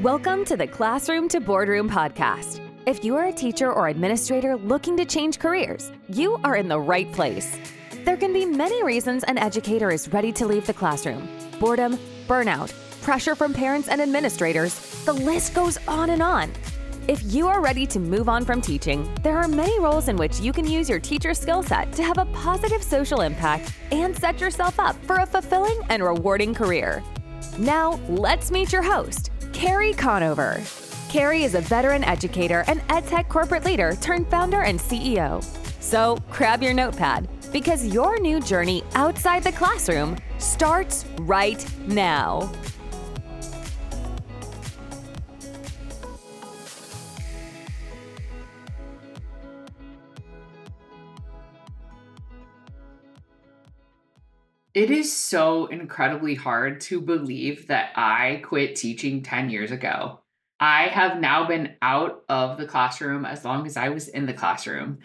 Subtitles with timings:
[0.00, 2.66] Welcome to the Classroom to Boardroom podcast.
[2.86, 6.80] If you are a teacher or administrator looking to change careers, you are in the
[6.80, 7.58] right place.
[8.06, 11.28] There can be many reasons an educator is ready to leave the classroom
[11.60, 16.50] boredom, burnout, pressure from parents and administrators, the list goes on and on.
[17.06, 20.40] If you are ready to move on from teaching, there are many roles in which
[20.40, 24.40] you can use your teacher skill set to have a positive social impact and set
[24.40, 27.02] yourself up for a fulfilling and rewarding career.
[27.58, 29.31] Now, let's meet your host,
[29.62, 30.60] Carrie Conover.
[31.08, 35.40] Carrie is a veteran educator and EdTech corporate leader turned founder and CEO.
[35.80, 42.50] So grab your notepad because your new journey outside the classroom starts right now.
[54.74, 60.20] It is so incredibly hard to believe that I quit teaching 10 years ago.
[60.58, 64.32] I have now been out of the classroom as long as I was in the
[64.32, 65.00] classroom.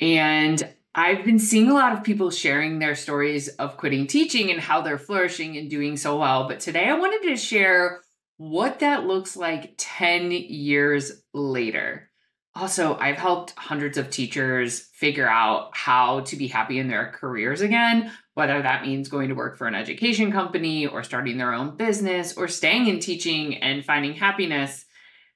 [0.00, 0.62] And
[0.94, 4.80] I've been seeing a lot of people sharing their stories of quitting teaching and how
[4.80, 6.48] they're flourishing and doing so well.
[6.48, 8.00] But today I wanted to share
[8.38, 12.10] what that looks like 10 years later.
[12.54, 17.62] Also, I've helped hundreds of teachers figure out how to be happy in their careers
[17.62, 21.76] again, whether that means going to work for an education company or starting their own
[21.76, 24.84] business or staying in teaching and finding happiness.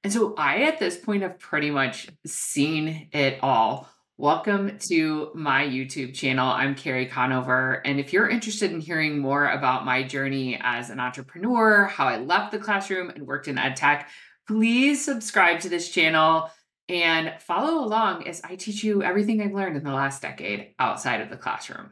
[0.03, 3.89] And so I, at this point, have pretty much seen it all.
[4.19, 6.49] Welcome to my YouTube channel.
[6.49, 7.83] I'm Carrie Conover.
[7.85, 12.17] And if you're interested in hearing more about my journey as an entrepreneur, how I
[12.17, 14.09] left the classroom and worked in ed tech,
[14.49, 16.51] please subscribe to this channel
[16.89, 21.21] and follow along as I teach you everything I've learned in the last decade outside
[21.21, 21.91] of the classroom.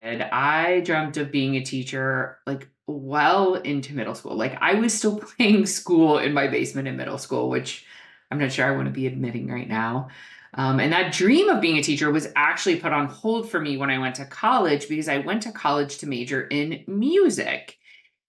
[0.00, 4.36] And I dreamt of being a teacher like well into middle school.
[4.36, 7.84] Like I was still playing school in my basement in middle school, which
[8.30, 10.08] I'm not sure I want to be admitting right now.
[10.54, 13.76] Um, and that dream of being a teacher was actually put on hold for me
[13.76, 17.76] when I went to college because I went to college to major in music.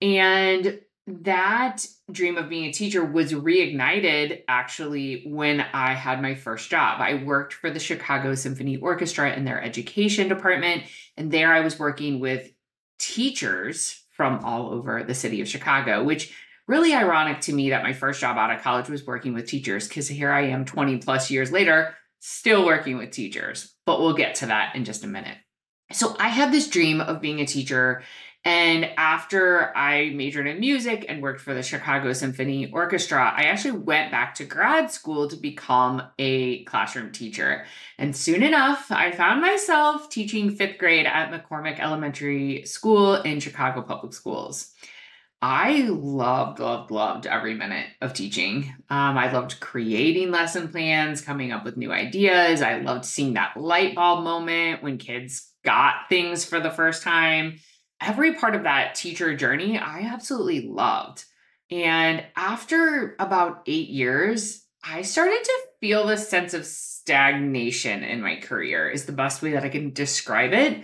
[0.01, 0.79] And
[1.23, 7.01] that dream of being a teacher was reignited actually when I had my first job.
[7.01, 10.83] I worked for the Chicago Symphony Orchestra in their education department,
[11.17, 12.51] and there I was working with
[12.99, 16.33] teachers from all over the city of Chicago, which
[16.67, 19.87] really ironic to me that my first job out of college was working with teachers
[19.87, 23.73] because here I am 20 plus years later, still working with teachers.
[23.85, 25.37] But we'll get to that in just a minute.
[25.91, 28.03] So I had this dream of being a teacher
[28.45, 33.79] and after I majored in music and worked for the Chicago Symphony Orchestra, I actually
[33.79, 37.65] went back to grad school to become a classroom teacher.
[37.97, 43.81] And soon enough, I found myself teaching fifth grade at McCormick Elementary School in Chicago
[43.81, 44.73] Public Schools.
[45.41, 48.73] I loved, loved, loved every minute of teaching.
[48.89, 52.61] Um, I loved creating lesson plans, coming up with new ideas.
[52.61, 57.59] I loved seeing that light bulb moment when kids got things for the first time
[58.01, 61.25] every part of that teacher journey I absolutely loved.
[61.71, 68.37] And after about eight years, I started to feel this sense of stagnation in my
[68.37, 70.83] career, is the best way that I can describe it.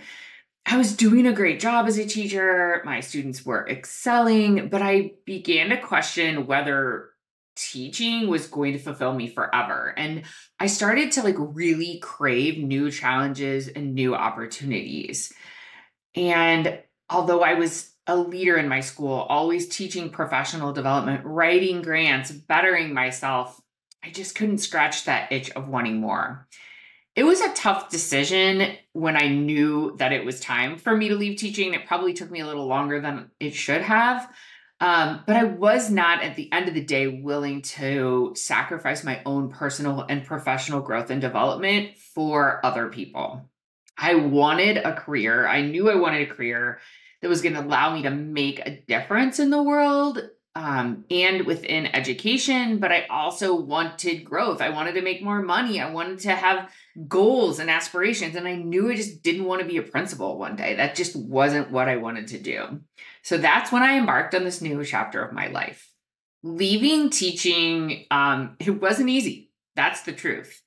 [0.68, 5.12] I was doing a great job as a teacher, my students were excelling, but I
[5.24, 7.10] began to question whether
[7.54, 9.94] teaching was going to fulfill me forever.
[9.96, 10.24] And
[10.58, 15.32] I started to like really crave new challenges and new opportunities.
[16.16, 22.32] And although I was a leader in my school, always teaching professional development, writing grants,
[22.32, 23.60] bettering myself,
[24.04, 26.48] I just couldn't scratch that itch of wanting more.
[27.16, 31.16] It was a tough decision when I knew that it was time for me to
[31.16, 31.72] leave teaching.
[31.72, 34.30] It probably took me a little longer than it should have.
[34.80, 39.22] Um, but I was not at the end of the day willing to sacrifice my
[39.24, 43.48] own personal and professional growth and development for other people.
[43.96, 45.48] I wanted a career.
[45.48, 46.80] I knew I wanted a career
[47.22, 50.20] that was going to allow me to make a difference in the world
[50.56, 52.78] um, and within education.
[52.78, 54.62] But I also wanted growth.
[54.62, 55.82] I wanted to make more money.
[55.82, 56.70] I wanted to have
[57.06, 58.34] goals and aspirations.
[58.36, 60.74] And I knew I just didn't want to be a principal one day.
[60.74, 62.80] That just wasn't what I wanted to do.
[63.22, 65.92] So that's when I embarked on this new chapter of my life.
[66.42, 69.50] Leaving teaching, um, it wasn't easy.
[69.74, 70.62] That's the truth.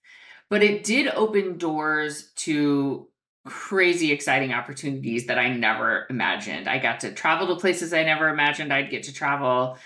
[0.52, 3.09] But it did open doors to
[3.46, 6.68] crazy exciting opportunities that I never imagined.
[6.68, 9.78] I got to travel to places I never imagined I'd get to travel.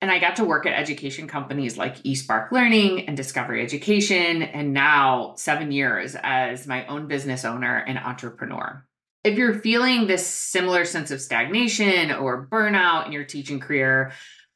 [0.00, 4.72] And I got to work at education companies like eSpark Learning and Discovery Education, and
[4.72, 8.84] now seven years as my own business owner and entrepreneur.
[9.24, 14.12] If you're feeling this similar sense of stagnation or burnout in your teaching career,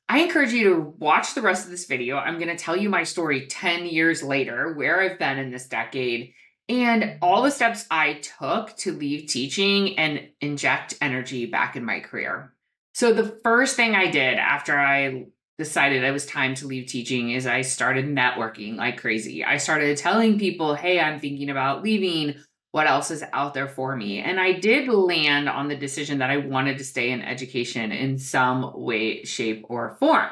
[0.09, 2.19] I encourage you to watch the rest of this video.
[2.19, 5.67] I'm going to tell you my story 10 years later, where I've been in this
[5.67, 6.35] decade,
[6.73, 12.01] and all the steps I took to leave teaching and inject energy back in my
[12.01, 12.55] career.
[12.95, 15.27] So, the first thing I did after I
[15.59, 19.45] decided it was time to leave teaching is I started networking like crazy.
[19.45, 22.37] I started telling people, hey, I'm thinking about leaving.
[22.71, 24.21] What else is out there for me?
[24.21, 28.17] And I did land on the decision that I wanted to stay in education in
[28.17, 30.31] some way, shape, or form.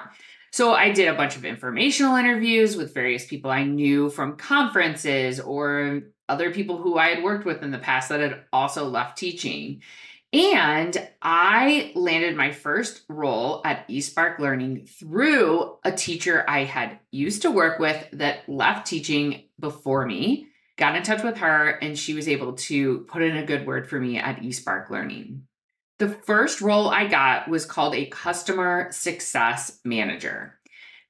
[0.53, 5.39] So I did a bunch of informational interviews with various people I knew from conferences
[5.39, 9.19] or other people who I had worked with in the past that had also left
[9.19, 9.83] teaching.
[10.33, 17.43] And I landed my first role at eSpark Learning through a teacher I had used
[17.43, 20.47] to work with that left teaching before me.
[20.77, 23.89] Got in touch with her, and she was able to put in a good word
[23.89, 25.43] for me at eSpark Learning.
[25.99, 30.55] The first role I got was called a customer success manager.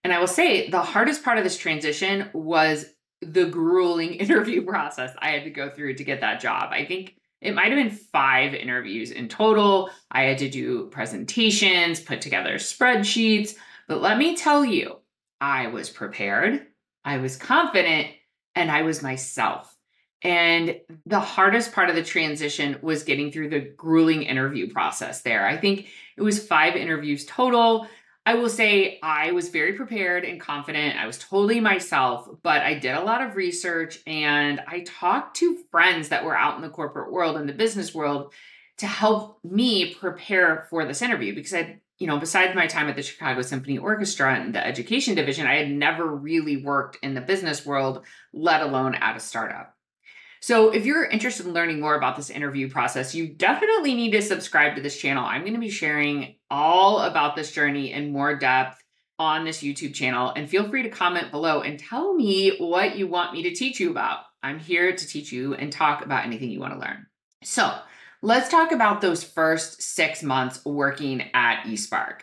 [0.02, 2.86] And I will say the hardest part of this transition was
[3.22, 6.70] the grueling interview process I had to go through to get that job.
[6.72, 9.90] I think it might have been five interviews in total.
[10.10, 13.54] I had to do presentations, put together spreadsheets.
[13.88, 14.98] But let me tell you,
[15.40, 16.66] I was prepared,
[17.04, 18.08] I was confident,
[18.54, 19.74] and I was myself.
[20.22, 25.46] And the hardest part of the transition was getting through the grueling interview process there.
[25.46, 25.88] I think
[26.18, 27.86] it was five interviews total.
[28.26, 30.98] I will say I was very prepared and confident.
[30.98, 35.58] I was totally myself, but I did a lot of research and I talked to
[35.70, 38.32] friends that were out in the corporate world and the business world
[38.78, 42.96] to help me prepare for this interview because I, you know, besides my time at
[42.96, 47.20] the Chicago Symphony Orchestra and the education division, I had never really worked in the
[47.20, 49.76] business world, let alone at a startup.
[50.42, 54.22] So, if you're interested in learning more about this interview process, you definitely need to
[54.22, 55.24] subscribe to this channel.
[55.24, 58.82] I'm going to be sharing all about this journey in more depth
[59.18, 60.32] on this YouTube channel.
[60.34, 63.78] And feel free to comment below and tell me what you want me to teach
[63.78, 64.20] you about.
[64.42, 67.06] I'm here to teach you and talk about anything you want to learn.
[67.44, 67.72] So,
[68.22, 72.20] let's talk about those first six months working at eSpark.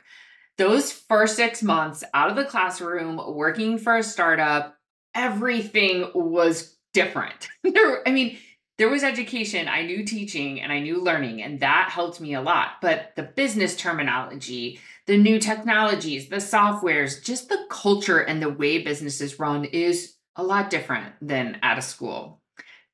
[0.58, 4.76] Those first six months out of the classroom, working for a startup,
[5.14, 7.48] everything was different.
[7.66, 8.40] I mean,
[8.78, 9.68] there was education.
[9.68, 12.74] I knew teaching and I knew learning, and that helped me a lot.
[12.82, 18.84] But the business terminology, the new technologies, the softwares, just the culture and the way
[18.84, 22.42] businesses run is a lot different than at a school.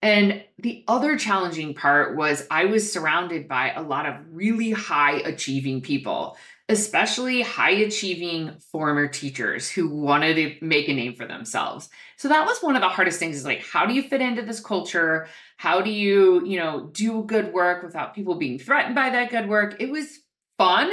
[0.01, 5.15] And the other challenging part was I was surrounded by a lot of really high
[5.19, 6.37] achieving people
[6.69, 11.89] especially high achieving former teachers who wanted to make a name for themselves.
[12.17, 14.41] So that was one of the hardest things is like how do you fit into
[14.43, 15.27] this culture?
[15.57, 19.49] How do you, you know, do good work without people being threatened by that good
[19.49, 19.75] work?
[19.79, 20.19] It was
[20.57, 20.91] fun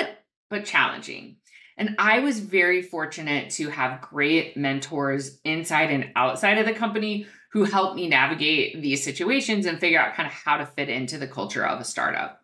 [0.49, 1.37] but challenging.
[1.77, 7.27] And I was very fortunate to have great mentors inside and outside of the company
[7.53, 11.17] who helped me navigate these situations and figure out kind of how to fit into
[11.17, 12.40] the culture of a startup.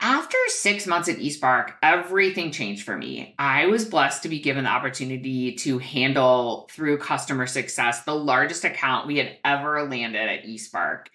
[0.00, 3.34] After six months at eSpark, everything changed for me.
[3.36, 8.64] I was blessed to be given the opportunity to handle through customer success the largest
[8.64, 11.06] account we had ever landed at eSpark.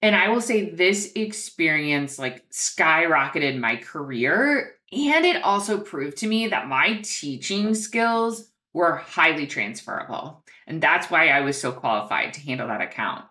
[0.00, 4.76] And I will say this experience like skyrocketed my career.
[4.90, 10.42] And it also proved to me that my teaching skills were highly transferable.
[10.66, 13.26] And that's why I was so qualified to handle that account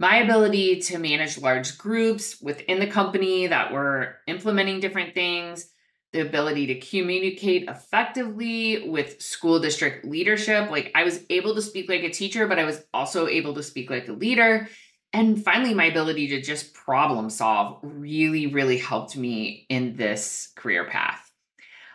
[0.00, 5.70] my ability to manage large groups within the company that were implementing different things,
[6.14, 10.70] the ability to communicate effectively with school district leadership.
[10.70, 13.62] Like I was able to speak like a teacher, but I was also able to
[13.62, 14.70] speak like a leader.
[15.12, 20.86] And finally, my ability to just problem solve really, really helped me in this career
[20.86, 21.29] path.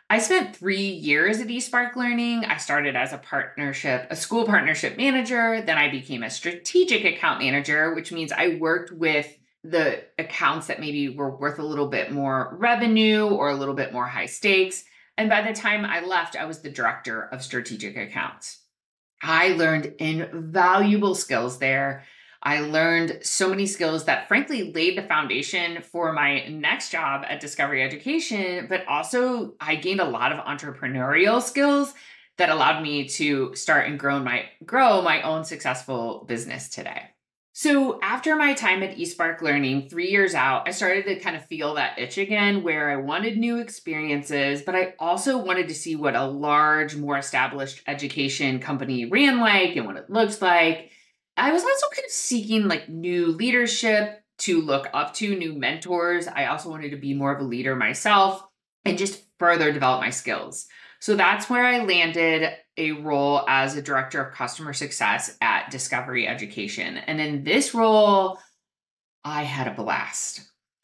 [0.07, 2.45] I spent three years at eSpark Learning.
[2.45, 5.61] I started as a partnership, a school partnership manager.
[5.61, 10.79] Then I became a strategic account manager, which means I worked with the accounts that
[10.79, 14.83] maybe were worth a little bit more revenue or a little bit more high stakes.
[15.17, 18.59] And by the time I left, I was the director of strategic accounts.
[19.23, 22.03] I learned invaluable skills there
[22.45, 27.39] I learned so many skills that frankly laid the foundation for my next job at
[27.39, 31.95] Discovery Education, but also I gained a lot of entrepreneurial skills
[32.37, 37.01] that allowed me to start and grow my grow my own successful business today.
[37.53, 41.45] So after my time at eSpark Learning, 3 years out, I started to kind of
[41.45, 45.95] feel that itch again where I wanted new experiences, but I also wanted to see
[45.95, 50.91] what a large, more established education company ran like and what it looks like.
[51.37, 56.27] I was also kind of seeking like new leadership to look up to, new mentors.
[56.27, 58.43] I also wanted to be more of a leader myself
[58.83, 60.67] and just further develop my skills.
[60.99, 66.27] So that's where I landed a role as a director of customer success at Discovery
[66.27, 66.97] Education.
[66.97, 68.39] And in this role,
[69.23, 70.41] I had a blast.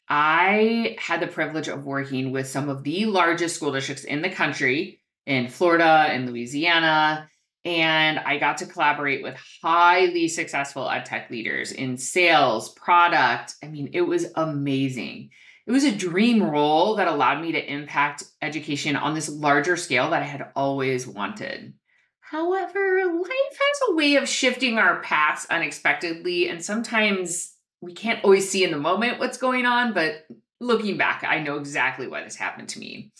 [0.08, 4.30] I had the privilege of working with some of the largest school districts in the
[4.30, 7.28] country in Florida and Louisiana.
[7.64, 13.54] And I got to collaborate with highly successful ed tech leaders in sales, product.
[13.62, 15.30] I mean, it was amazing.
[15.66, 20.10] It was a dream role that allowed me to impact education on this larger scale
[20.10, 21.74] that I had always wanted.
[22.20, 28.48] However, life has a way of shifting our paths unexpectedly, and sometimes we can't always
[28.50, 30.26] see in the moment what's going on, but
[30.58, 33.12] looking back, I know exactly why this happened to me.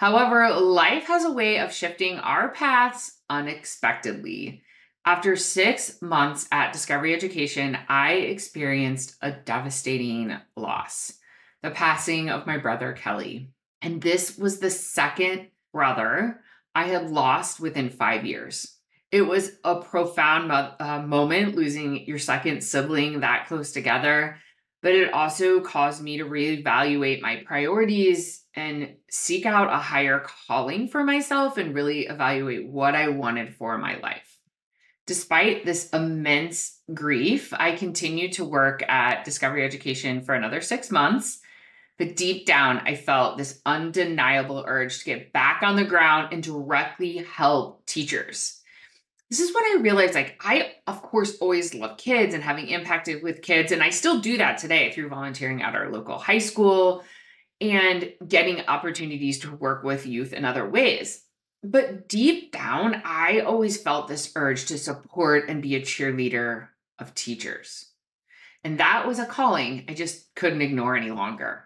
[0.00, 4.62] However, life has a way of shifting our paths unexpectedly.
[5.04, 11.12] After six months at Discovery Education, I experienced a devastating loss
[11.62, 13.50] the passing of my brother Kelly.
[13.82, 16.40] And this was the second brother
[16.74, 18.78] I had lost within five years.
[19.12, 24.38] It was a profound mo- uh, moment losing your second sibling that close together,
[24.82, 30.88] but it also caused me to reevaluate my priorities and seek out a higher calling
[30.88, 34.38] for myself and really evaluate what I wanted for my life.
[35.06, 41.40] Despite this immense grief, I continued to work at Discovery Education for another six months.
[41.98, 46.42] But deep down, I felt this undeniable urge to get back on the ground and
[46.42, 48.59] directly help teachers
[49.30, 50.14] this is what I realized.
[50.14, 53.70] Like, I, of course, always love kids and having impacted with kids.
[53.70, 57.04] And I still do that today through volunteering at our local high school
[57.60, 61.24] and getting opportunities to work with youth in other ways.
[61.62, 66.68] But deep down, I always felt this urge to support and be a cheerleader
[66.98, 67.90] of teachers.
[68.64, 71.64] And that was a calling I just couldn't ignore any longer.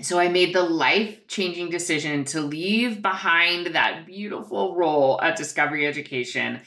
[0.00, 5.86] So I made the life changing decision to leave behind that beautiful role at Discovery
[5.86, 6.62] Education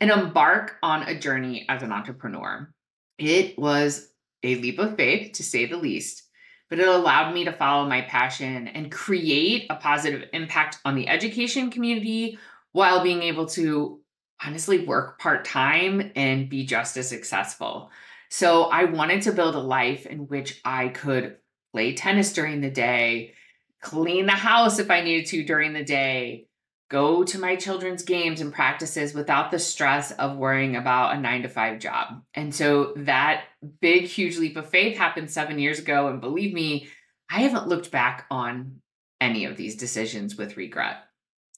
[0.00, 2.72] and embark on a journey as an entrepreneur.
[3.18, 4.08] It was
[4.42, 6.22] a leap of faith, to say the least,
[6.70, 11.08] but it allowed me to follow my passion and create a positive impact on the
[11.08, 12.38] education community
[12.72, 14.00] while being able to
[14.42, 17.90] honestly work part time and be just as successful.
[18.30, 21.36] So I wanted to build a life in which I could
[21.72, 23.34] play tennis during the day,
[23.82, 26.46] clean the house if I needed to during the day,
[26.90, 31.42] go to my children's games and practices without the stress of worrying about a nine
[31.42, 32.20] to five job.
[32.34, 33.44] And so that
[33.80, 36.08] big, huge leap of faith happened seven years ago.
[36.08, 36.88] And believe me,
[37.30, 38.80] I haven't looked back on
[39.20, 40.96] any of these decisions with regret.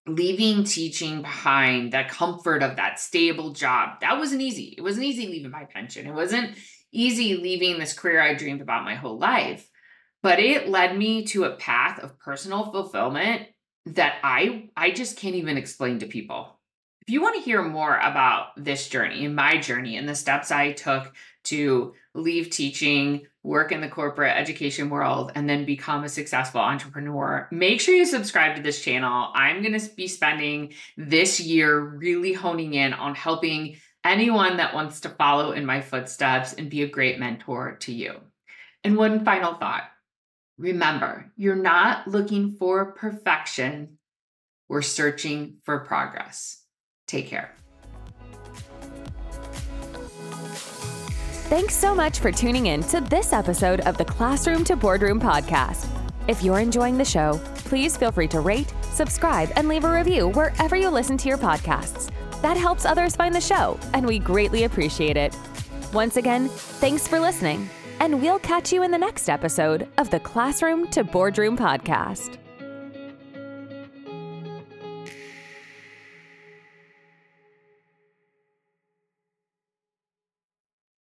[0.07, 4.75] Leaving teaching behind, the comfort of that stable job, that wasn't easy.
[4.77, 6.07] It wasn't easy leaving my pension.
[6.07, 6.57] It wasn't
[6.93, 9.67] easy leaving this career I dreamed about my whole life.
[10.23, 13.49] But it led me to a path of personal fulfillment
[13.87, 16.59] that I I just can't even explain to people.
[17.03, 20.53] If you want to hear more about this journey and my journey and the steps
[20.53, 21.13] I took
[21.45, 27.49] to leave teaching, work in the corporate education world, and then become a successful entrepreneur,
[27.51, 29.33] make sure you subscribe to this channel.
[29.35, 35.01] I'm going to be spending this year really honing in on helping anyone that wants
[35.01, 38.21] to follow in my footsteps and be a great mentor to you.
[38.85, 39.85] And one final thought
[40.59, 43.99] Remember, you're not looking for perfection,
[44.69, 46.63] we're searching for progress.
[47.07, 47.55] Take care.
[51.49, 55.87] Thanks so much for tuning in to this episode of the Classroom to Boardroom podcast.
[56.29, 60.29] If you're enjoying the show, please feel free to rate, subscribe, and leave a review
[60.29, 62.11] wherever you listen to your podcasts.
[62.41, 65.37] That helps others find the show, and we greatly appreciate it.
[65.93, 67.69] Once again, thanks for listening
[68.03, 72.42] and we'll catch you in the next episode of the Classroom to Boardroom podcast.